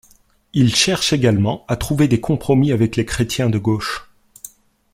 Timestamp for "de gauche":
3.51-4.09